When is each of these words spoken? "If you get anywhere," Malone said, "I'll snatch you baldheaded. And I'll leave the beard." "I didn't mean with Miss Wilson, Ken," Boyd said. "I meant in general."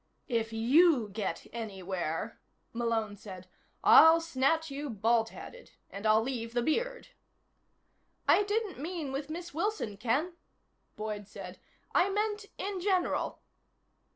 "If 0.29 0.51
you 0.51 1.09
get 1.09 1.45
anywhere," 1.53 2.41
Malone 2.73 3.15
said, 3.15 3.47
"I'll 3.83 4.19
snatch 4.19 4.71
you 4.71 4.89
baldheaded. 4.89 5.73
And 5.91 6.07
I'll 6.07 6.23
leave 6.23 6.55
the 6.55 6.63
beard." 6.63 7.09
"I 8.27 8.41
didn't 8.41 8.79
mean 8.79 9.11
with 9.11 9.29
Miss 9.29 9.53
Wilson, 9.53 9.97
Ken," 9.97 10.33
Boyd 10.95 11.27
said. 11.27 11.59
"I 11.93 12.09
meant 12.09 12.45
in 12.57 12.79
general." 12.81 13.43